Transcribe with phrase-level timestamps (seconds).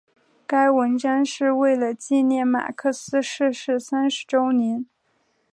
[0.47, 4.87] 该文章是为了纪念马克思逝世三十周年。